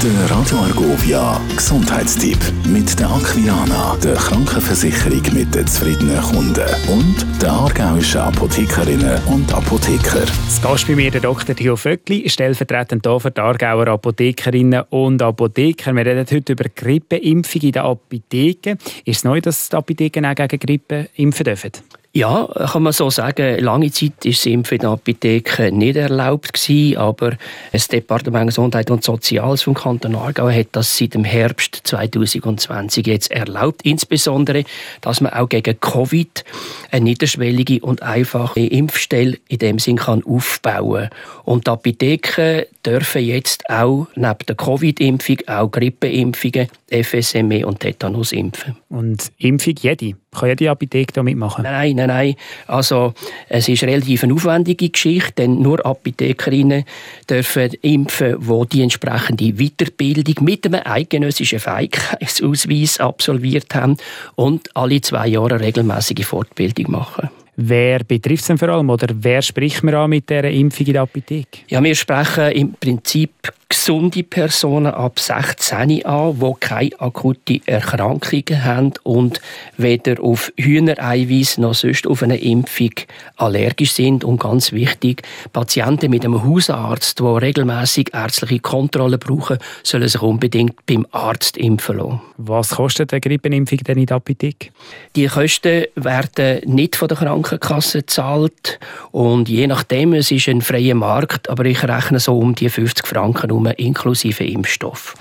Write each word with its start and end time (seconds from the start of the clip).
Der 0.00 0.30
Radio 0.30 0.58
Argovia 0.58 1.40
Gesundheitstipp 1.56 2.38
mit 2.68 2.96
der 3.00 3.10
Aquilana, 3.10 3.96
der 3.96 4.14
Krankenversicherung 4.14 5.22
mit 5.34 5.52
den 5.52 5.66
zufriedenen 5.66 6.22
Kunden 6.22 6.68
und 6.86 7.26
der 7.42 7.50
aargauischen 7.50 8.20
Apothekerinnen 8.20 9.20
und 9.24 9.52
Apotheker. 9.52 10.20
Das 10.20 10.62
Gast 10.62 10.86
bei 10.86 10.94
mir 10.94 11.10
der 11.10 11.20
Dr. 11.20 11.56
Theo 11.56 11.74
Vöckli, 11.74 12.28
stellvertretend 12.28 13.04
hier 13.04 13.18
für 13.18 13.32
die 13.32 13.40
Aargauer 13.40 13.88
Apothekerinnen 13.88 14.84
und 14.90 15.20
Apotheker. 15.20 15.92
Wir 15.92 16.06
reden 16.06 16.26
heute 16.30 16.52
über 16.52 16.66
Grippeimpfung 16.72 17.62
in 17.62 17.72
den 17.72 17.82
Apotheken. 17.82 18.78
Ist 19.04 19.16
es 19.16 19.24
neu, 19.24 19.40
dass 19.40 19.68
die 19.68 19.76
Apotheken 19.76 20.24
auch 20.26 20.36
gegen 20.36 20.60
Grippe 20.60 21.08
impfen 21.16 21.42
dürfen? 21.42 21.72
Ja, 22.18 22.48
kann 22.72 22.82
man 22.82 22.92
so 22.92 23.10
sagen. 23.10 23.60
Lange 23.60 23.92
Zeit 23.92 24.14
das 24.24 24.44
Impfen 24.44 24.74
in 24.74 24.80
der 24.80 24.90
Apotheke 24.90 25.70
nicht 25.70 25.94
erlaubt 25.94 26.52
gewesen, 26.52 26.96
aber 26.96 27.36
das 27.70 27.86
Departement 27.86 28.48
Gesundheit 28.48 28.90
und 28.90 29.04
Soziales 29.04 29.62
vom 29.62 29.74
Kanton 29.74 30.16
Aargau 30.16 30.50
hat 30.50 30.66
das 30.72 30.98
seit 30.98 31.14
dem 31.14 31.22
Herbst 31.22 31.82
2020 31.84 33.06
jetzt 33.06 33.30
erlaubt. 33.30 33.82
Insbesondere, 33.84 34.64
dass 35.00 35.20
man 35.20 35.32
auch 35.32 35.48
gegen 35.48 35.78
Covid 35.78 36.44
eine 36.90 37.04
niederschwellige 37.04 37.82
und 37.82 38.02
einfache 38.02 38.66
Impfstelle 38.66 39.38
in 39.46 39.58
dem 39.58 39.78
Sinn 39.78 39.98
kann 39.98 40.24
aufbauen. 40.24 41.10
Und 41.44 41.68
die 41.68 41.70
Apotheken 41.70 42.64
dürfen 42.84 43.22
jetzt 43.22 43.70
auch 43.70 44.08
neben 44.16 44.38
der 44.48 44.56
Covid-Impfung 44.56 45.36
auch 45.46 45.70
Grippeimpfungen, 45.70 46.66
FSME 46.90 47.66
und 47.66 47.80
Tetanus 47.80 48.32
impfen. 48.32 48.76
Und 48.88 49.30
Impfung 49.38 49.74
jede? 49.80 50.14
Kann 50.30 50.48
jede 50.48 50.70
Apotheke 50.70 51.12
da 51.12 51.22
mitmachen? 51.22 51.64
Nein, 51.64 51.96
nein, 51.96 52.08
nein. 52.08 52.34
Also, 52.66 53.14
es 53.48 53.68
ist 53.68 53.82
relativ 53.82 54.24
eine 54.24 54.34
aufwendige 54.34 54.88
Geschichte, 54.88 55.32
denn 55.38 55.60
nur 55.60 55.84
Apothekerinnen 55.84 56.84
dürfen 57.28 57.72
impfen, 57.82 58.36
die 58.40 58.68
die 58.72 58.82
entsprechende 58.82 59.52
Weiterbildung 59.52 60.44
mit 60.44 60.66
einem 60.66 60.80
eidgenössischen 60.84 61.60
Fähigkeitsausweis 61.60 63.00
absolviert 63.00 63.74
haben 63.74 63.96
und 64.34 64.74
alle 64.74 65.00
zwei 65.00 65.28
Jahre 65.28 65.60
regelmäßige 65.60 66.24
Fortbildung 66.24 66.90
machen. 66.90 67.30
Wer 67.60 68.04
betrifft 68.04 68.42
es 68.42 68.46
denn 68.46 68.58
vor 68.58 68.68
allem 68.68 68.88
oder 68.88 69.08
wer 69.10 69.42
spricht 69.42 69.82
man 69.82 69.94
an 69.94 70.10
mit 70.10 70.30
dieser 70.30 70.48
Impfung 70.48 70.86
in 70.86 70.92
der 70.92 71.02
Apotheke? 71.02 71.58
Ja, 71.66 71.82
wir 71.82 71.96
sprechen 71.96 72.52
im 72.52 72.74
Prinzip 72.74 73.32
gesunde 73.68 74.22
Personen 74.22 74.94
ab 74.94 75.18
16 75.18 76.04
an, 76.06 76.38
die 76.40 76.52
keine 76.58 77.00
akute 77.00 77.60
Erkrankungen 77.66 78.64
haben 78.64 78.92
und 79.02 79.42
weder 79.76 80.22
auf 80.22 80.50
Hühnereiweiß 80.56 81.58
noch 81.58 81.74
sonst 81.74 82.06
auf 82.06 82.22
eine 82.22 82.38
Impfung 82.38 82.92
allergisch 83.36 83.92
sind. 83.92 84.24
Und 84.24 84.40
ganz 84.40 84.72
wichtig, 84.72 85.22
Patienten 85.52 86.10
mit 86.10 86.24
einem 86.24 86.44
Hausarzt, 86.44 87.18
die 87.18 87.24
regelmäßig 87.24 88.14
ärztliche 88.14 88.60
Kontrollen 88.60 89.18
brauchen, 89.18 89.58
sollen 89.82 90.08
sich 90.08 90.22
unbedingt 90.22 90.86
beim 90.86 91.06
Arzt 91.10 91.58
impfen 91.58 91.98
lassen. 91.98 92.20
Was 92.38 92.70
kostet 92.70 93.12
eine 93.12 93.20
Grippenimpfung 93.20 93.78
denn 93.78 93.98
in 93.98 94.06
der 94.06 94.16
Apotheke? 94.16 94.70
Die 95.14 95.26
Kosten 95.26 95.84
werden 95.94 96.60
nicht 96.64 96.96
von 96.96 97.08
der 97.08 97.18
Krankenkasse 97.18 97.98
gezahlt 97.98 98.78
und 99.10 99.48
je 99.48 99.66
nachdem, 99.66 100.14
es 100.14 100.30
ist 100.30 100.48
ein 100.48 100.62
freier 100.62 100.94
Markt, 100.94 101.50
aber 101.50 101.66
ich 101.66 101.82
rechne 101.82 102.18
so 102.18 102.38
um 102.38 102.54
die 102.54 102.70
50 102.70 103.06
Franken 103.06 103.57
um 103.58 103.66
inklusive 103.66 104.44
Impfstoff. 104.44 105.14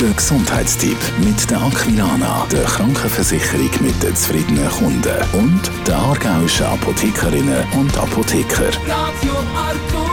Der 0.00 0.10
Gesundheitstipp 0.10 0.98
mit 1.18 1.50
der 1.50 1.60
Aquilana, 1.60 2.46
der 2.52 2.62
Krankenversicherung 2.62 3.70
mit 3.80 4.00
den 4.02 4.14
zufriedenen 4.14 4.68
Kunden 4.70 5.16
und 5.32 5.62
der 5.86 5.96
aargauischen 5.96 6.66
Apothekerinnen 6.66 7.64
und 7.72 7.96
Apotheker. 7.98 8.68
Radio 8.86 9.32
Arco. 9.56 10.05